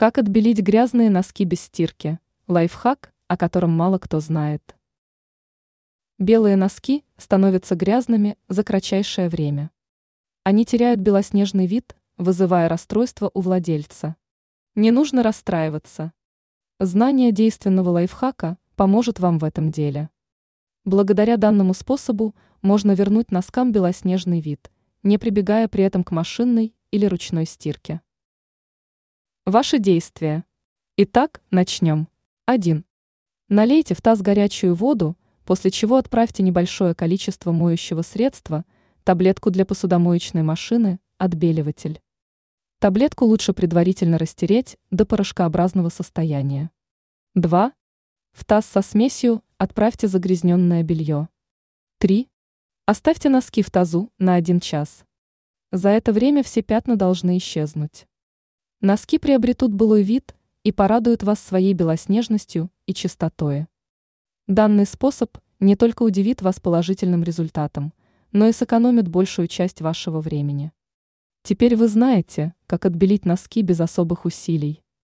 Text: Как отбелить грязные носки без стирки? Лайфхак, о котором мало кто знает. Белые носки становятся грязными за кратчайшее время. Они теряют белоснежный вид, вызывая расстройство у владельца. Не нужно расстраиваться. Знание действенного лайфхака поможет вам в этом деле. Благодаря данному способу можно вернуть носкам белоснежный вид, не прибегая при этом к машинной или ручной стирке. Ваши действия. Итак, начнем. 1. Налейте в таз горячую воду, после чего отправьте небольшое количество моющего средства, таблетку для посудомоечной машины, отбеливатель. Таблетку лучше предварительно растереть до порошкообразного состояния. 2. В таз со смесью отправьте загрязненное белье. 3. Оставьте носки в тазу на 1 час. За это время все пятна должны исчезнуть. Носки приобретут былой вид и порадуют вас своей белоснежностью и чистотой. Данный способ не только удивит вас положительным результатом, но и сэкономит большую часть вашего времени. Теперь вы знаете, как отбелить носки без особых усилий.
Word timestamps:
Как 0.00 0.16
отбелить 0.16 0.60
грязные 0.60 1.10
носки 1.10 1.44
без 1.44 1.60
стирки? 1.60 2.18
Лайфхак, 2.48 3.12
о 3.28 3.36
котором 3.36 3.72
мало 3.72 3.98
кто 3.98 4.18
знает. 4.18 4.74
Белые 6.18 6.56
носки 6.56 7.04
становятся 7.18 7.74
грязными 7.74 8.38
за 8.48 8.64
кратчайшее 8.64 9.28
время. 9.28 9.70
Они 10.42 10.64
теряют 10.64 11.00
белоснежный 11.00 11.66
вид, 11.66 11.94
вызывая 12.16 12.66
расстройство 12.70 13.30
у 13.34 13.42
владельца. 13.42 14.16
Не 14.74 14.90
нужно 14.90 15.22
расстраиваться. 15.22 16.14
Знание 16.78 17.30
действенного 17.30 17.90
лайфхака 17.90 18.56
поможет 18.76 19.20
вам 19.20 19.38
в 19.38 19.44
этом 19.44 19.70
деле. 19.70 20.08
Благодаря 20.86 21.36
данному 21.36 21.74
способу 21.74 22.34
можно 22.62 22.92
вернуть 22.92 23.30
носкам 23.30 23.70
белоснежный 23.70 24.40
вид, 24.40 24.70
не 25.02 25.18
прибегая 25.18 25.68
при 25.68 25.84
этом 25.84 26.04
к 26.04 26.10
машинной 26.10 26.74
или 26.90 27.04
ручной 27.04 27.44
стирке. 27.44 28.00
Ваши 29.50 29.80
действия. 29.80 30.44
Итак, 30.96 31.42
начнем. 31.50 32.06
1. 32.46 32.84
Налейте 33.48 33.96
в 33.96 34.00
таз 34.00 34.22
горячую 34.22 34.76
воду, 34.76 35.16
после 35.44 35.72
чего 35.72 35.96
отправьте 35.96 36.44
небольшое 36.44 36.94
количество 36.94 37.50
моющего 37.50 38.02
средства, 38.02 38.64
таблетку 39.02 39.50
для 39.50 39.66
посудомоечной 39.66 40.44
машины, 40.44 41.00
отбеливатель. 41.18 42.00
Таблетку 42.78 43.24
лучше 43.24 43.52
предварительно 43.52 44.18
растереть 44.18 44.78
до 44.92 45.04
порошкообразного 45.04 45.88
состояния. 45.88 46.70
2. 47.34 47.72
В 48.30 48.44
таз 48.44 48.66
со 48.66 48.82
смесью 48.82 49.42
отправьте 49.58 50.06
загрязненное 50.06 50.84
белье. 50.84 51.28
3. 51.98 52.28
Оставьте 52.86 53.28
носки 53.28 53.62
в 53.62 53.70
тазу 53.72 54.12
на 54.16 54.34
1 54.34 54.60
час. 54.60 55.04
За 55.72 55.88
это 55.88 56.12
время 56.12 56.44
все 56.44 56.62
пятна 56.62 56.94
должны 56.94 57.36
исчезнуть. 57.38 58.06
Носки 58.82 59.18
приобретут 59.18 59.74
былой 59.74 60.02
вид 60.02 60.34
и 60.64 60.72
порадуют 60.72 61.22
вас 61.22 61.38
своей 61.38 61.74
белоснежностью 61.74 62.70
и 62.86 62.94
чистотой. 62.94 63.66
Данный 64.46 64.86
способ 64.86 65.36
не 65.58 65.76
только 65.76 66.02
удивит 66.02 66.40
вас 66.40 66.60
положительным 66.60 67.22
результатом, 67.22 67.92
но 68.32 68.46
и 68.48 68.52
сэкономит 68.52 69.06
большую 69.06 69.48
часть 69.48 69.82
вашего 69.82 70.22
времени. 70.22 70.72
Теперь 71.42 71.76
вы 71.76 71.88
знаете, 71.88 72.54
как 72.66 72.86
отбелить 72.86 73.26
носки 73.26 73.60
без 73.60 73.80
особых 73.80 74.24
усилий. 74.24 74.82